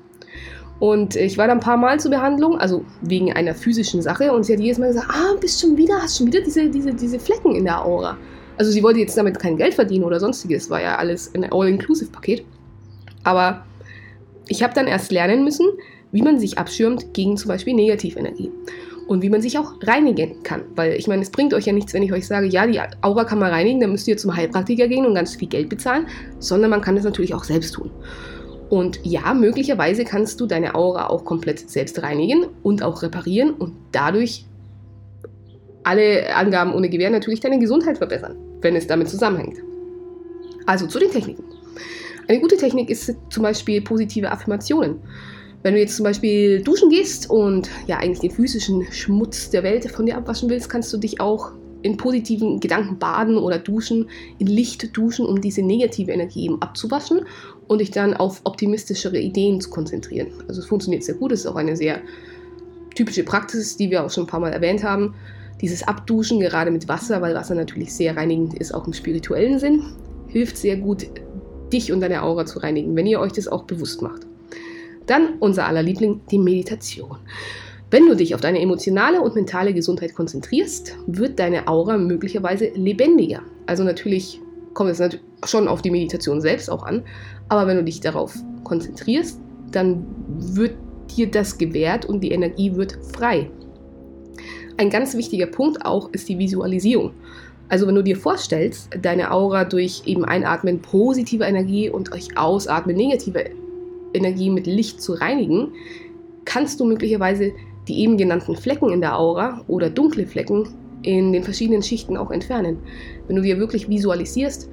[0.79, 4.43] Und ich war da ein paar Mal zur Behandlung, also wegen einer physischen Sache, und
[4.43, 7.19] sie hat jedes Mal gesagt, ah, bist schon wieder, hast schon wieder diese, diese, diese
[7.19, 8.17] Flecken in der Aura.
[8.57, 12.43] Also sie wollte jetzt damit kein Geld verdienen oder sonstiges, war ja alles ein All-Inclusive-Paket.
[13.23, 13.65] Aber
[14.47, 15.67] ich habe dann erst lernen müssen,
[16.11, 18.51] wie man sich abschirmt gegen zum Beispiel Negativenergie
[19.07, 20.61] und wie man sich auch reinigen kann.
[20.75, 23.25] Weil ich meine, es bringt euch ja nichts, wenn ich euch sage, ja, die Aura
[23.25, 26.07] kann man reinigen, dann müsst ihr zum Heilpraktiker gehen und ganz viel Geld bezahlen,
[26.39, 27.91] sondern man kann das natürlich auch selbst tun.
[28.69, 33.73] Und ja, möglicherweise kannst du deine Aura auch komplett selbst reinigen und auch reparieren und
[33.91, 34.45] dadurch
[35.83, 38.35] alle Angaben ohne Gewähr natürlich deine Gesundheit verbessern,
[38.65, 39.59] wenn es damit zusammenhängt.
[40.65, 41.43] Also zu den Techniken.
[42.27, 44.95] Eine gute Technik ist zum Beispiel positive Affirmationen.
[45.61, 49.89] Wenn du jetzt zum Beispiel duschen gehst und ja eigentlich den physischen Schmutz der Welt
[49.91, 51.51] von dir abwaschen willst, kannst du dich auch
[51.83, 57.21] in positiven Gedanken baden oder duschen, in Licht duschen, um diese negative Energie eben abzuwaschen
[57.67, 60.29] und dich dann auf optimistischere Ideen zu konzentrieren.
[60.47, 62.01] Also es funktioniert sehr gut, es ist auch eine sehr
[62.95, 65.13] typische Praxis, die wir auch schon ein paar Mal erwähnt haben.
[65.61, 69.83] Dieses Abduschen gerade mit Wasser, weil Wasser natürlich sehr reinigend ist, auch im spirituellen Sinn,
[70.27, 71.07] hilft sehr gut,
[71.71, 74.27] dich und deine Aura zu reinigen, wenn ihr euch das auch bewusst macht.
[75.05, 77.17] Dann unser aller Liebling, die Meditation.
[77.91, 83.41] Wenn du dich auf deine emotionale und mentale Gesundheit konzentrierst, wird deine Aura möglicherweise lebendiger.
[83.67, 84.41] Also natürlich
[84.73, 85.01] kommt es
[85.45, 87.03] schon auf die Meditation selbst auch an,
[87.47, 89.39] aber wenn du dich darauf konzentrierst,
[89.71, 90.05] dann
[90.37, 90.75] wird
[91.15, 93.49] dir das gewährt und die Energie wird frei.
[94.77, 97.11] Ein ganz wichtiger Punkt auch ist die Visualisierung.
[97.69, 102.95] Also wenn du dir vorstellst, deine Aura durch eben Einatmen positive Energie und durch Ausatmen
[102.95, 103.45] negative
[104.13, 105.69] Energie mit Licht zu reinigen,
[106.43, 107.53] kannst du möglicherweise
[107.87, 110.67] die eben genannten Flecken in der Aura oder dunkle Flecken
[111.03, 112.77] in den verschiedenen Schichten auch entfernen.
[113.27, 114.69] Wenn du dir wirklich visualisierst,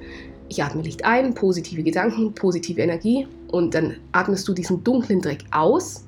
[0.49, 5.45] ich atme Licht ein, positive Gedanken, positive Energie und dann atmest du diesen dunklen Dreck
[5.51, 6.07] aus,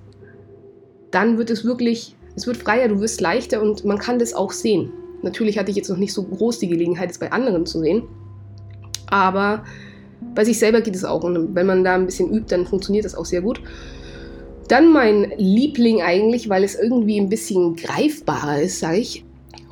[1.12, 4.52] dann wird es wirklich, es wird freier, du wirst leichter und man kann das auch
[4.52, 4.91] sehen.
[5.21, 8.04] Natürlich hatte ich jetzt noch nicht so groß die Gelegenheit, es bei anderen zu sehen.
[9.08, 9.63] Aber
[10.34, 11.24] bei sich selber geht es auch.
[11.24, 13.62] Und wenn man da ein bisschen übt, dann funktioniert das auch sehr gut.
[14.67, 19.24] Dann mein Liebling eigentlich, weil es irgendwie ein bisschen greifbarer ist, sage ich,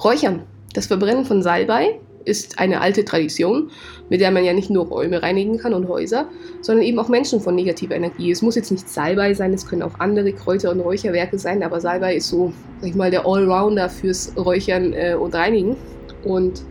[0.04, 0.44] Räuchern.
[0.74, 3.72] Das Verbrennen von Salbei ist eine alte Tradition,
[4.10, 6.28] mit der man ja nicht nur Räume reinigen kann und Häuser,
[6.62, 8.32] sondern eben auch Menschen von negativer Energie.
[8.32, 11.80] Es muss jetzt nicht Salbei sein, es können auch andere Kräuter- und Räucherwerke sein, aber
[11.80, 15.76] Salbei ist so, sag ich mal, der Allrounder fürs Räuchern äh, und Reinigen.
[16.24, 16.64] Und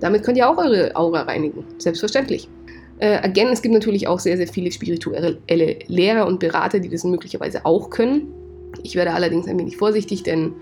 [0.00, 2.48] damit könnt ihr auch eure Aura reinigen, selbstverständlich.
[2.98, 5.38] Äh, again, es gibt natürlich auch sehr, sehr viele spirituelle
[5.86, 8.32] Lehrer und Berater, die das möglicherweise auch können.
[8.82, 10.52] Ich werde allerdings ein wenig vorsichtig, denn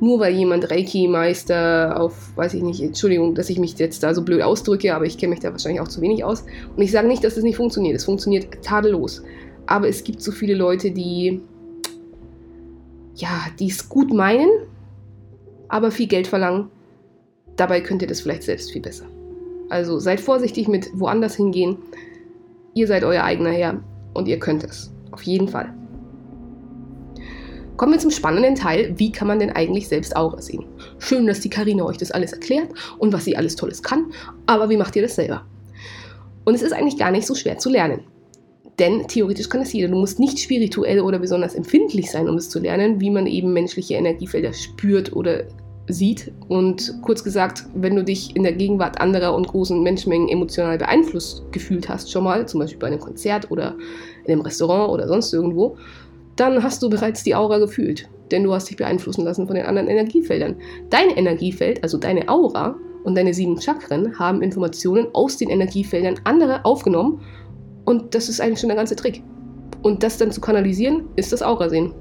[0.00, 4.22] nur weil jemand Reiki-Meister auf, weiß ich nicht, Entschuldigung, dass ich mich jetzt da so
[4.22, 6.44] blöd ausdrücke, aber ich kenne mich da wahrscheinlich auch zu wenig aus.
[6.74, 7.96] Und ich sage nicht, dass es das nicht funktioniert.
[7.96, 9.22] Es funktioniert tadellos.
[9.66, 11.42] Aber es gibt so viele Leute, die,
[13.14, 14.48] ja, die es gut meinen,
[15.68, 16.70] aber viel Geld verlangen.
[17.56, 19.04] Dabei könnt ihr das vielleicht selbst viel besser.
[19.68, 21.76] Also seid vorsichtig mit woanders hingehen.
[22.74, 23.84] Ihr seid euer eigener Herr
[24.14, 24.90] und ihr könnt es.
[25.10, 25.74] Auf jeden Fall.
[27.80, 30.66] Kommen wir zum spannenden Teil, wie kann man denn eigentlich selbst Aura sehen?
[30.98, 34.12] Schön, dass die Karina euch das alles erklärt und was sie alles Tolles kann,
[34.44, 35.46] aber wie macht ihr das selber?
[36.44, 38.02] Und es ist eigentlich gar nicht so schwer zu lernen.
[38.78, 39.88] Denn theoretisch kann es jeder.
[39.88, 43.54] Du musst nicht spirituell oder besonders empfindlich sein, um es zu lernen, wie man eben
[43.54, 45.44] menschliche Energiefelder spürt oder
[45.88, 46.32] sieht.
[46.48, 51.50] Und kurz gesagt, wenn du dich in der Gegenwart anderer und großen Menschenmengen emotional beeinflusst
[51.50, 53.74] gefühlt hast, schon mal, zum Beispiel bei einem Konzert oder
[54.26, 55.78] in einem Restaurant oder sonst irgendwo,
[56.40, 59.66] dann hast du bereits die Aura gefühlt, denn du hast dich beeinflussen lassen von den
[59.66, 60.56] anderen Energiefeldern.
[60.88, 66.64] Dein Energiefeld, also deine Aura und deine sieben Chakren, haben Informationen aus den Energiefeldern anderer
[66.64, 67.20] aufgenommen
[67.84, 69.22] und das ist eigentlich schon der ganze Trick.
[69.82, 71.92] Und das dann zu kanalisieren, ist das Aura-Sehen.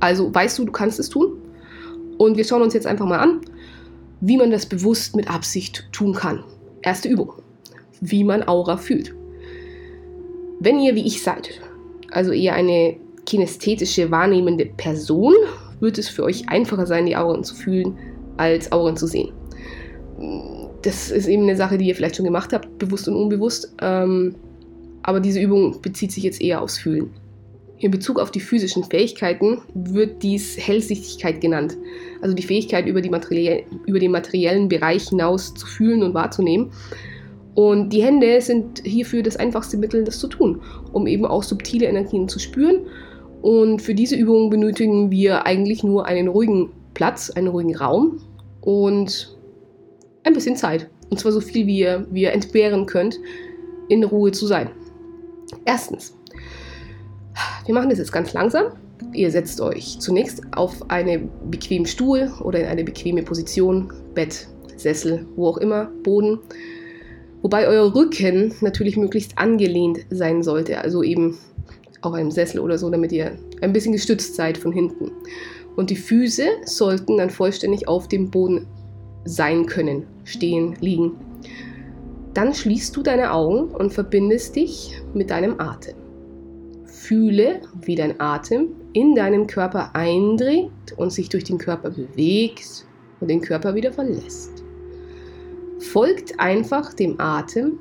[0.00, 1.38] Also weißt du, du kannst es tun.
[2.18, 3.40] Und wir schauen uns jetzt einfach mal an,
[4.20, 6.44] wie man das bewusst mit Absicht tun kann.
[6.82, 7.32] Erste Übung.
[8.00, 9.14] Wie man Aura fühlt.
[10.60, 11.60] Wenn ihr wie ich seid,
[12.10, 12.96] also eher eine
[13.28, 15.34] kinästhetische wahrnehmende Person,
[15.80, 17.96] wird es für euch einfacher sein, die Auren zu fühlen,
[18.38, 19.32] als Auren zu sehen.
[20.82, 23.74] Das ist eben eine Sache, die ihr vielleicht schon gemacht habt, bewusst und unbewusst.
[23.82, 24.34] Ähm,
[25.02, 27.10] aber diese Übung bezieht sich jetzt eher aufs Fühlen.
[27.78, 31.76] In Bezug auf die physischen Fähigkeiten wird dies Hellsichtigkeit genannt.
[32.22, 33.10] Also die Fähigkeit, über, die
[33.86, 36.72] über den materiellen Bereich hinaus zu fühlen und wahrzunehmen.
[37.54, 40.62] Und die Hände sind hierfür das einfachste Mittel, das zu tun,
[40.92, 42.86] um eben auch subtile Energien zu spüren
[43.42, 48.20] und für diese Übung benötigen wir eigentlich nur einen ruhigen Platz, einen ruhigen Raum
[48.60, 49.36] und
[50.24, 50.88] ein bisschen Zeit.
[51.10, 53.18] Und zwar so viel, wie ihr, wie ihr entbehren könnt,
[53.88, 54.70] in Ruhe zu sein.
[55.64, 56.14] Erstens,
[57.64, 58.72] wir machen das jetzt ganz langsam.
[59.12, 65.24] Ihr setzt euch zunächst auf einen bequemen Stuhl oder in eine bequeme Position, Bett, Sessel,
[65.36, 66.40] wo auch immer, Boden.
[67.40, 71.38] Wobei euer Rücken natürlich möglichst angelehnt sein sollte, also eben
[72.00, 75.10] auf einem Sessel oder so, damit ihr ein bisschen gestützt seid von hinten.
[75.76, 78.66] Und die Füße sollten dann vollständig auf dem Boden
[79.24, 81.12] sein können, stehen, liegen.
[82.34, 85.94] Dann schließt du deine Augen und verbindest dich mit deinem Atem.
[86.84, 92.84] Fühle, wie dein Atem in deinem Körper eindringt und sich durch den Körper bewegt
[93.20, 94.64] und den Körper wieder verlässt.
[95.78, 97.78] Folgt einfach dem Atem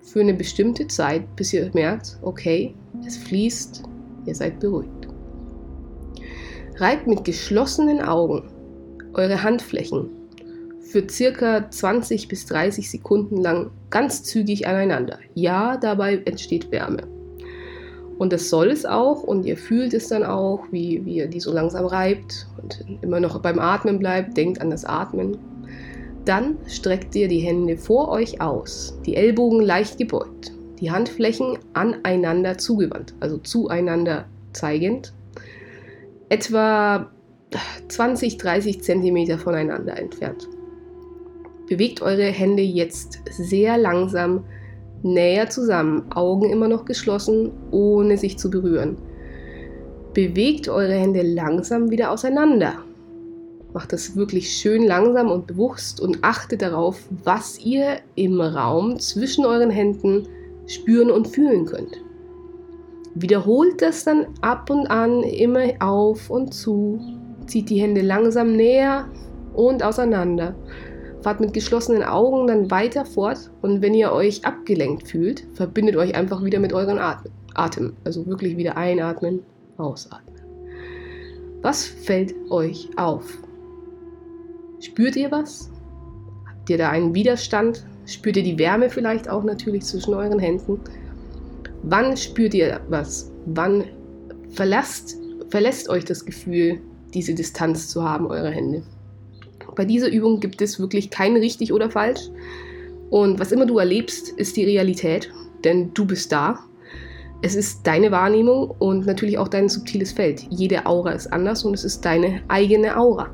[0.00, 2.74] für eine bestimmte Zeit, bis ihr merkt, okay,
[3.06, 3.82] es fließt,
[4.26, 5.08] ihr seid beruhigt.
[6.76, 8.50] Reibt mit geschlossenen Augen
[9.14, 10.08] eure Handflächen
[10.80, 15.18] für circa 20 bis 30 Sekunden lang ganz zügig aneinander.
[15.34, 17.02] Ja, dabei entsteht Wärme.
[18.18, 21.40] Und das soll es auch und ihr fühlt es dann auch, wie, wie ihr die
[21.40, 25.36] so langsam reibt und immer noch beim Atmen bleibt, denkt an das Atmen.
[26.24, 30.52] Dann streckt ihr die Hände vor euch aus, die Ellbogen leicht gebeugt,
[30.84, 35.14] die Handflächen aneinander zugewandt, also zueinander zeigend,
[36.28, 37.10] etwa
[37.88, 40.46] 20, 30 Zentimeter voneinander entfernt.
[41.70, 44.44] Bewegt eure Hände jetzt sehr langsam
[45.02, 48.98] näher zusammen, Augen immer noch geschlossen, ohne sich zu berühren.
[50.12, 52.74] Bewegt eure Hände langsam wieder auseinander.
[53.72, 59.46] Macht das wirklich schön langsam und bewusst und achtet darauf, was ihr im Raum zwischen
[59.46, 60.28] euren Händen
[60.66, 62.02] spüren und fühlen könnt.
[63.14, 67.00] Wiederholt das dann ab und an immer auf und zu.
[67.46, 69.08] Zieht die Hände langsam näher
[69.54, 70.54] und auseinander
[71.24, 76.14] fahrt mit geschlossenen Augen dann weiter fort und wenn ihr euch abgelenkt fühlt, verbindet euch
[76.14, 76.98] einfach wieder mit euren
[77.54, 77.96] Atem.
[78.04, 79.40] Also wirklich wieder einatmen,
[79.78, 80.34] ausatmen.
[81.62, 83.38] Was fällt euch auf?
[84.80, 85.70] Spürt ihr was?
[86.46, 87.86] Habt ihr da einen Widerstand?
[88.06, 90.80] Spürt ihr die Wärme vielleicht auch natürlich zwischen euren Händen?
[91.82, 93.30] Wann spürt ihr was?
[93.46, 93.84] Wann
[94.50, 95.16] verlasst,
[95.48, 96.80] verlässt euch das Gefühl,
[97.12, 98.82] diese Distanz zu haben, eure Hände?
[99.74, 102.30] Bei dieser Übung gibt es wirklich kein richtig oder falsch.
[103.10, 105.30] Und was immer du erlebst, ist die Realität,
[105.64, 106.58] denn du bist da.
[107.42, 110.46] Es ist deine Wahrnehmung und natürlich auch dein subtiles Feld.
[110.50, 113.30] Jede Aura ist anders und es ist deine eigene Aura.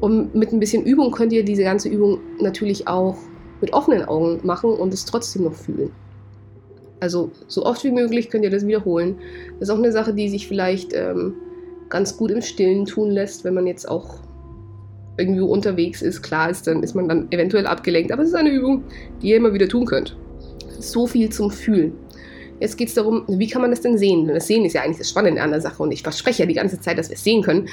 [0.00, 3.16] Und mit ein bisschen Übung könnt ihr diese ganze Übung natürlich auch
[3.60, 5.90] mit offenen Augen machen und es trotzdem noch fühlen.
[7.00, 9.18] Also so oft wie möglich könnt ihr das wiederholen.
[9.58, 11.34] Das ist auch eine Sache, die sich vielleicht ähm,
[11.88, 14.18] ganz gut im Stillen tun lässt, wenn man jetzt auch
[15.16, 18.12] irgendwo unterwegs ist, klar ist, dann ist man dann eventuell abgelenkt.
[18.12, 18.84] Aber es ist eine Übung,
[19.20, 20.16] die ihr immer wieder tun könnt.
[20.78, 21.92] So viel zum Fühlen.
[22.60, 24.28] Jetzt geht es darum, wie kann man das denn sehen?
[24.28, 26.54] Das Sehen ist ja eigentlich das Spannende an der Sache und ich verspreche ja die
[26.54, 27.68] ganze Zeit, dass wir es sehen können.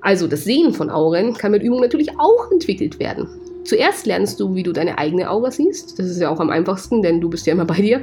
[0.00, 3.28] Also das Sehen von Auren kann mit Übung natürlich auch entwickelt werden.
[3.68, 5.98] Zuerst lernst du, wie du deine eigene Aura siehst.
[5.98, 8.00] Das ist ja auch am einfachsten, denn du bist ja immer bei dir.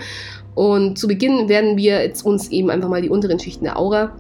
[0.54, 4.16] Und zu Beginn werden wir jetzt uns eben einfach mal die unteren Schichten der Aura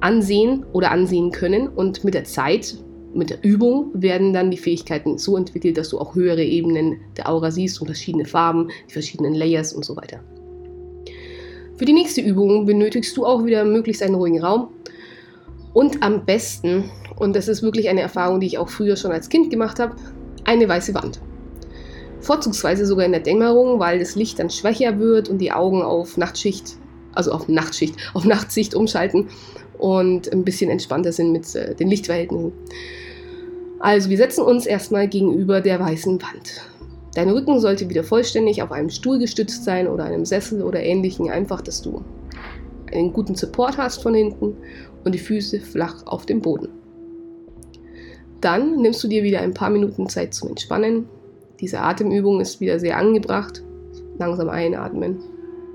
[0.00, 1.68] ansehen oder ansehen können.
[1.68, 2.78] Und mit der Zeit
[3.14, 7.30] mit der Übung werden dann die Fähigkeiten so entwickelt, dass du auch höhere Ebenen der
[7.30, 10.18] Aura siehst und verschiedene Farben, die verschiedenen Layers und so weiter.
[11.76, 14.70] Für die nächste Übung benötigst du auch wieder möglichst einen ruhigen Raum
[15.74, 19.28] und am besten, und das ist wirklich eine Erfahrung, die ich auch früher schon als
[19.28, 19.94] Kind gemacht habe,
[20.44, 21.20] eine weiße Wand.
[22.20, 26.16] Vorzugsweise sogar in der Dämmerung, weil das Licht dann schwächer wird und die Augen auf
[26.16, 26.76] Nachtschicht,
[27.14, 29.28] also auf Nachtschicht, auf Nachtsicht umschalten
[29.78, 32.52] und ein bisschen entspannter sind mit äh, den Lichtverhältnissen.
[33.78, 36.68] Also wir setzen uns erstmal gegenüber der weißen Wand.
[37.14, 41.30] Dein Rücken sollte wieder vollständig auf einem Stuhl gestützt sein oder einem Sessel oder ähnlichen,
[41.30, 42.02] einfach, dass du
[42.92, 44.56] einen guten Support hast von hinten
[45.04, 46.68] und die Füße flach auf dem Boden.
[48.40, 51.08] Dann nimmst du dir wieder ein paar Minuten Zeit zum Entspannen.
[51.60, 53.62] Diese Atemübung ist wieder sehr angebracht.
[54.18, 55.18] Langsam einatmen,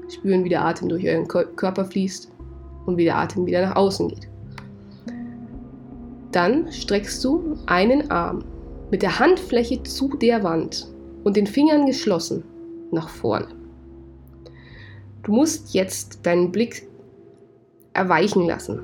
[0.09, 2.31] spüren, wie der Atem durch euren Körper fließt
[2.85, 4.27] und wie der Atem wieder nach außen geht.
[6.31, 8.43] Dann streckst du einen Arm
[8.91, 10.87] mit der Handfläche zu der Wand
[11.23, 12.43] und den Fingern geschlossen
[12.91, 13.47] nach vorne.
[15.23, 16.87] Du musst jetzt deinen Blick
[17.93, 18.81] erweichen lassen.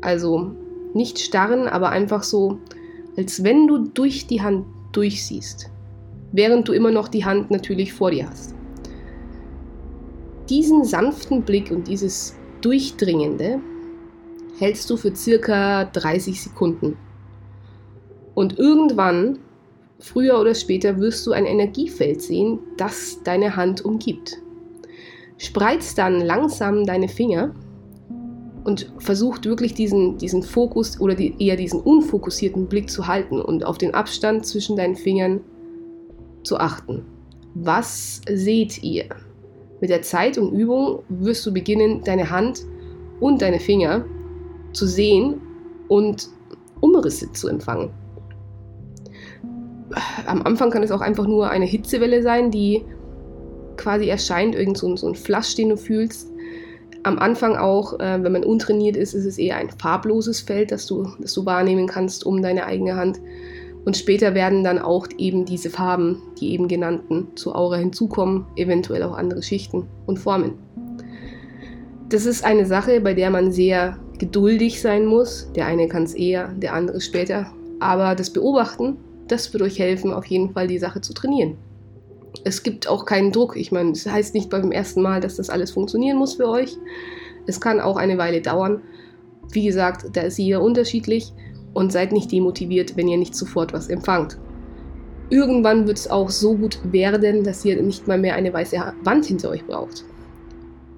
[0.00, 0.52] Also
[0.94, 2.58] nicht starren, aber einfach so,
[3.20, 5.70] als wenn du durch die Hand durchsiehst,
[6.32, 8.54] während du immer noch die Hand natürlich vor dir hast.
[10.48, 13.60] Diesen sanften Blick und dieses Durchdringende
[14.58, 16.96] hältst du für circa 30 Sekunden.
[18.34, 19.38] Und irgendwann,
[19.98, 24.38] früher oder später, wirst du ein Energiefeld sehen, das deine Hand umgibt.
[25.36, 27.54] Spreiz dann langsam deine Finger
[28.64, 33.64] und versucht wirklich diesen, diesen Fokus oder die, eher diesen unfokussierten Blick zu halten und
[33.64, 35.40] auf den Abstand zwischen deinen Fingern
[36.42, 37.04] zu achten.
[37.54, 39.06] Was seht ihr?
[39.80, 42.64] Mit der Zeit und Übung wirst du beginnen, deine Hand
[43.18, 44.04] und deine Finger
[44.72, 45.40] zu sehen
[45.88, 46.28] und
[46.80, 47.90] Umrisse zu empfangen.
[50.26, 52.84] Am Anfang kann es auch einfach nur eine Hitzewelle sein, die
[53.76, 56.29] quasi erscheint, irgend so, ein Flasch, den du fühlst.
[57.02, 60.86] Am Anfang auch, äh, wenn man untrainiert ist, ist es eher ein farbloses Feld, das
[60.86, 63.20] du, das du wahrnehmen kannst um deine eigene Hand.
[63.84, 69.02] Und später werden dann auch eben diese Farben, die eben genannten, zur Aura hinzukommen, eventuell
[69.02, 70.54] auch andere Schichten und Formen.
[72.10, 75.50] Das ist eine Sache, bei der man sehr geduldig sein muss.
[75.54, 77.50] Der eine kann es eher, der andere später.
[77.78, 81.56] Aber das Beobachten, das wird euch helfen, auf jeden Fall die Sache zu trainieren.
[82.44, 83.56] Es gibt auch keinen Druck.
[83.56, 86.48] Ich meine, es das heißt nicht beim ersten Mal, dass das alles funktionieren muss für
[86.48, 86.76] euch.
[87.46, 88.82] Es kann auch eine Weile dauern.
[89.52, 91.32] Wie gesagt, da ist jeder unterschiedlich
[91.74, 94.38] und seid nicht demotiviert, wenn ihr nicht sofort was empfangt.
[95.28, 99.26] Irgendwann wird es auch so gut werden, dass ihr nicht mal mehr eine weiße Wand
[99.26, 100.04] hinter euch braucht.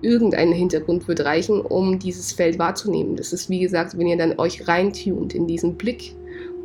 [0.00, 3.14] Irgendein Hintergrund wird reichen, um dieses Feld wahrzunehmen.
[3.14, 6.16] Das ist wie gesagt, wenn ihr dann euch reintunt in diesen Blick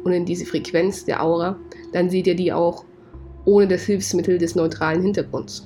[0.04, 1.60] und in diese Frequenz der Aura,
[1.92, 2.86] dann seht ihr die auch
[3.48, 5.66] ohne das Hilfsmittel des neutralen Hintergrunds.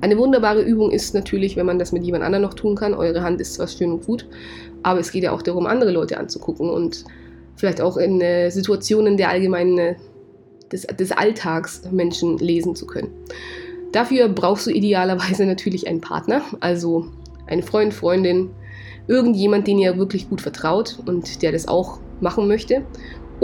[0.00, 2.94] Eine wunderbare Übung ist natürlich, wenn man das mit jemand anderem noch tun kann.
[2.94, 4.28] Eure Hand ist zwar schön und gut,
[4.84, 7.04] aber es geht ja auch darum, andere Leute anzugucken und
[7.56, 9.96] vielleicht auch in äh, Situationen der allgemeinen, äh,
[10.70, 13.10] des, des Alltags Menschen lesen zu können.
[13.90, 17.06] Dafür brauchst du idealerweise natürlich einen Partner, also
[17.48, 18.50] einen Freund, Freundin,
[19.08, 22.84] irgendjemand, den ihr wirklich gut vertraut und der das auch machen möchte.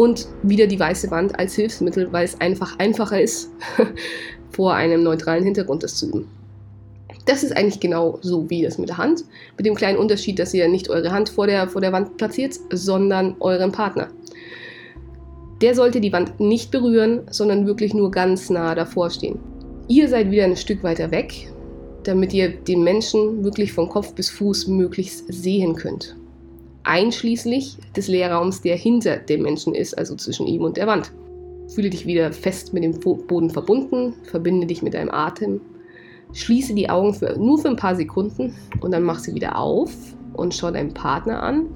[0.01, 3.51] Und wieder die weiße Wand als Hilfsmittel, weil es einfach einfacher ist,
[4.51, 6.29] vor einem neutralen Hintergrund das zu üben.
[7.27, 9.25] Das ist eigentlich genau so wie das mit der Hand,
[9.59, 12.59] mit dem kleinen Unterschied, dass ihr nicht eure Hand vor der, vor der Wand platziert,
[12.73, 14.09] sondern euren Partner.
[15.61, 19.39] Der sollte die Wand nicht berühren, sondern wirklich nur ganz nah davor stehen.
[19.87, 21.53] Ihr seid wieder ein Stück weiter weg,
[22.05, 26.17] damit ihr den Menschen wirklich von Kopf bis Fuß möglichst sehen könnt.
[26.85, 31.13] Einschließlich des Leerraums, der hinter dem Menschen ist, also zwischen ihm und der Wand.
[31.75, 35.61] Fühle dich wieder fest mit dem Boden verbunden, verbinde dich mit deinem Atem
[36.33, 39.93] Schließe die Augen für, nur für ein paar Sekunden und dann mach sie wieder auf
[40.35, 41.67] und schau deinen Partner an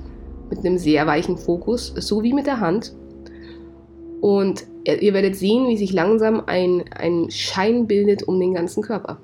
[0.50, 2.94] mit einem sehr weichen Fokus, so wie mit der Hand.
[4.20, 9.18] Und ihr werdet sehen, wie sich langsam ein, ein Schein bildet um den ganzen Körper.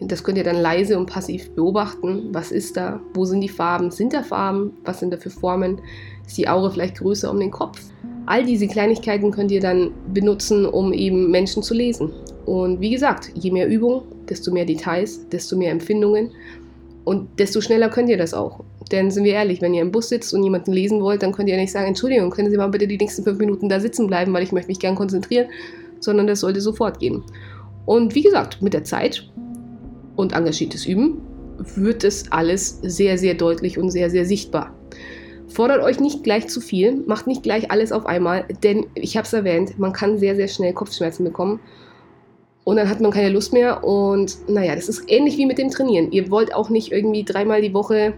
[0.00, 2.28] Das könnt ihr dann leise und passiv beobachten.
[2.32, 3.00] Was ist da?
[3.14, 3.90] Wo sind die Farben?
[3.90, 4.72] Sind da Farben?
[4.84, 5.80] Was sind da für Formen?
[6.26, 7.80] Ist die Aura vielleicht größer um den Kopf?
[8.26, 12.10] All diese Kleinigkeiten könnt ihr dann benutzen, um eben Menschen zu lesen.
[12.46, 16.30] Und wie gesagt, je mehr Übung, desto mehr Details, desto mehr Empfindungen
[17.04, 18.60] und desto schneller könnt ihr das auch.
[18.90, 21.48] Denn sind wir ehrlich, wenn ihr im Bus sitzt und jemanden lesen wollt, dann könnt
[21.48, 24.32] ihr nicht sagen, Entschuldigung, können Sie mal bitte die nächsten fünf Minuten da sitzen bleiben,
[24.32, 25.46] weil ich möchte mich gern konzentrieren,
[26.00, 27.22] sondern das sollte sofort gehen.
[27.86, 29.30] Und wie gesagt, mit der Zeit
[30.16, 31.20] und engagiertes Üben
[31.76, 34.74] wird es alles sehr, sehr deutlich und sehr, sehr sichtbar.
[35.48, 39.26] Fordert euch nicht gleich zu viel, macht nicht gleich alles auf einmal, denn ich habe
[39.26, 41.60] es erwähnt, man kann sehr, sehr schnell Kopfschmerzen bekommen
[42.64, 43.84] und dann hat man keine Lust mehr.
[43.84, 46.10] Und naja, das ist ähnlich wie mit dem Trainieren.
[46.12, 48.14] Ihr wollt auch nicht irgendwie dreimal die Woche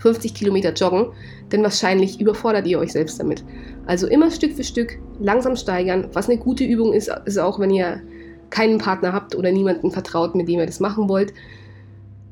[0.00, 1.06] 50 Kilometer joggen,
[1.50, 3.44] denn wahrscheinlich überfordert ihr euch selbst damit.
[3.86, 6.08] Also immer Stück für Stück langsam steigern.
[6.12, 8.02] Was eine gute Übung ist, ist auch, wenn ihr
[8.50, 11.32] keinen Partner habt oder niemanden vertraut, mit dem ihr das machen wollt.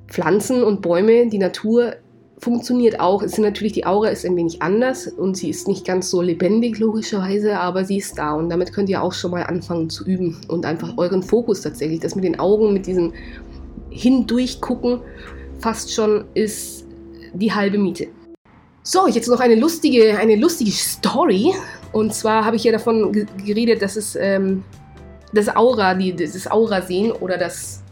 [0.08, 1.94] Pflanzen und Bäume, die Natur
[2.38, 3.22] funktioniert auch.
[3.22, 6.20] Es ist natürlich, die Aura ist ein wenig anders und sie ist nicht ganz so
[6.20, 8.34] lebendig, logischerweise, aber sie ist da.
[8.34, 12.00] Und damit könnt ihr auch schon mal anfangen zu üben und einfach euren Fokus tatsächlich,
[12.00, 13.12] das mit den Augen, mit diesem
[13.90, 15.00] Hindurchgucken,
[15.58, 16.86] fast schon ist
[17.32, 18.08] die halbe Miete.
[18.82, 21.52] So, jetzt noch eine lustige, eine lustige Story.
[21.92, 24.62] Und zwar habe ich ja davon geredet, dass es ähm,
[25.32, 27.82] das Aura, die, das Aura-Sehen oder das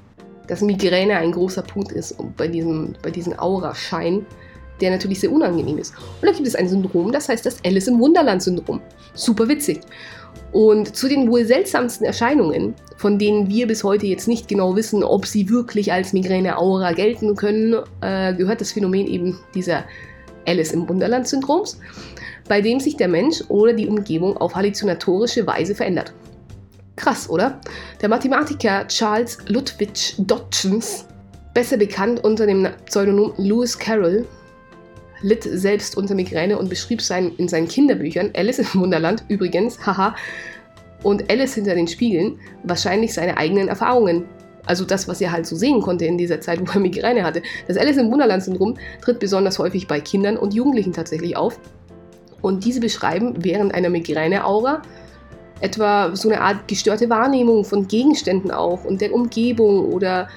[0.46, 4.26] dass Migräne ein großer Punkt ist bei diesem, bei diesem Aura-Schein,
[4.80, 5.94] der natürlich sehr unangenehm ist.
[6.20, 8.80] Und da gibt es ein Syndrom, das heißt das Alice im Wunderland-Syndrom.
[9.14, 9.80] Super witzig.
[10.52, 15.02] Und zu den wohl seltsamsten Erscheinungen, von denen wir bis heute jetzt nicht genau wissen,
[15.02, 19.85] ob sie wirklich als Migräne-Aura gelten können, äh, gehört das Phänomen eben dieser
[20.46, 21.80] Alice im Wunderland-Syndroms,
[22.48, 26.12] bei dem sich der Mensch oder die Umgebung auf halluzinatorische Weise verändert.
[26.96, 27.60] Krass, oder?
[28.00, 31.06] Der Mathematiker Charles Ludwig Dodgens,
[31.52, 34.26] besser bekannt unter dem Pseudonym Lewis Carroll,
[35.22, 40.14] litt selbst unter Migräne und beschrieb sein, in seinen Kinderbüchern, Alice im Wunderland übrigens, haha,
[41.02, 44.24] und Alice hinter den Spiegeln, wahrscheinlich seine eigenen Erfahrungen
[44.66, 47.42] Also das, was er halt so sehen konnte in dieser Zeit, wo er Migräne hatte.
[47.68, 51.58] Das Alice im Wunderland-Syndrom tritt besonders häufig bei Kindern und Jugendlichen tatsächlich auf.
[52.40, 54.82] Und diese beschreiben während einer Migräne-Aura
[55.61, 60.29] etwa so eine Art gestörte Wahrnehmung von Gegenständen auch und der Umgebung oder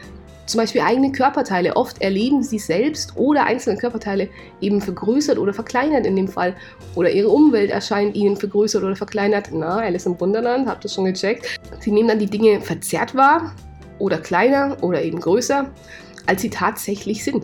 [0.47, 1.75] zum Beispiel eigene Körperteile.
[1.75, 4.29] Oft erleben sie selbst oder einzelne Körperteile
[4.61, 6.55] eben vergrößert oder verkleinert in dem Fall.
[6.95, 9.49] Oder ihre Umwelt erscheint ihnen vergrößert oder verkleinert.
[9.51, 11.59] Na, Alice im Wunderland, habt ihr schon gecheckt.
[11.79, 13.53] Sie nehmen dann die Dinge verzerrt wahr
[13.99, 15.69] oder kleiner oder eben größer,
[16.25, 17.43] als sie tatsächlich sind.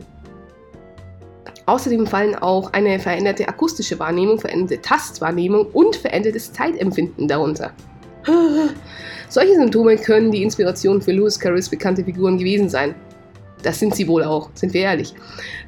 [1.65, 7.71] Außerdem fallen auch eine veränderte akustische Wahrnehmung, veränderte Tastwahrnehmung und verändertes Zeitempfinden darunter.
[9.29, 12.93] Solche Symptome können die Inspiration für Lewis Carrolls bekannte Figuren gewesen sein.
[13.63, 15.13] Das sind sie wohl auch, sind wir ehrlich.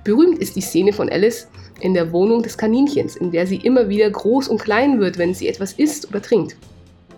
[0.04, 1.48] Berühmt ist die Szene von Alice
[1.80, 5.34] in der Wohnung des Kaninchens, in der sie immer wieder groß und klein wird, wenn
[5.34, 6.58] sie etwas isst oder trinkt.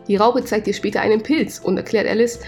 [0.07, 2.39] Die Raupe zeigt ihr später einen Pilz und erklärt Alice,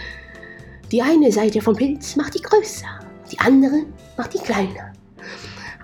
[0.91, 2.88] die eine Seite vom Pilz macht die größer,
[3.32, 3.84] die andere
[4.17, 4.89] macht die kleiner.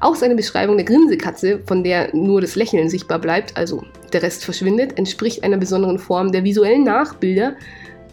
[0.06, 3.84] Auch seine Beschreibung der Grinsekatze, von der nur das Lächeln sichtbar bleibt, also
[4.14, 7.56] der Rest verschwindet, entspricht einer besonderen Form der visuellen Nachbilder,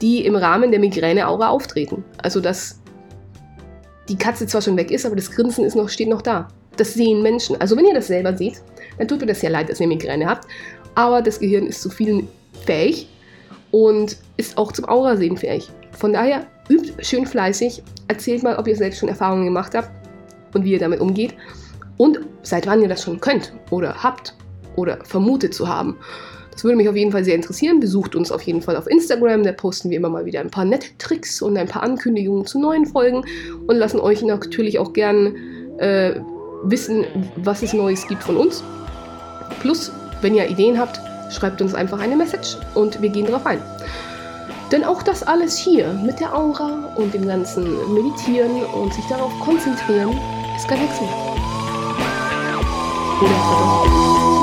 [0.01, 2.03] die im Rahmen der Migräne-Aura auftreten.
[2.16, 2.80] Also dass
[4.09, 6.49] die Katze zwar schon weg ist, aber das Grinsen ist noch, steht noch da.
[6.78, 7.61] Das sehen Menschen.
[7.61, 8.62] Also wenn ihr das selber seht,
[8.97, 10.49] dann tut mir das ja leid, dass ihr Migräne habt.
[10.95, 12.26] Aber das Gehirn ist zu vielen
[12.64, 13.07] fähig
[13.70, 15.68] und ist auch zum Aura-Sehen fähig.
[15.90, 19.90] Von daher übt schön fleißig, erzählt mal, ob ihr selbst schon Erfahrungen gemacht habt
[20.55, 21.34] und wie ihr damit umgeht
[21.97, 24.34] und seit wann ihr das schon könnt oder habt
[24.76, 25.97] oder vermutet zu haben.
[26.51, 27.80] Das würde mich auf jeden Fall sehr interessieren.
[27.80, 29.43] Besucht uns auf jeden Fall auf Instagram.
[29.43, 32.61] Da posten wir immer mal wieder ein paar nette Tricks und ein paar Ankündigungen zu
[32.61, 33.24] neuen Folgen
[33.66, 35.34] und lassen euch natürlich auch gern
[35.78, 36.20] äh,
[36.64, 37.05] wissen,
[37.36, 38.62] was es Neues gibt von uns.
[39.61, 39.90] Plus,
[40.20, 43.61] wenn ihr Ideen habt, schreibt uns einfach eine Message und wir gehen darauf ein.
[44.70, 47.64] Denn auch das alles hier mit der Aura und dem ganzen
[47.95, 50.18] Meditieren und sich darauf konzentrieren
[50.57, 51.51] ist kein Hexenwerk.
[53.22, 54.41] くるんだ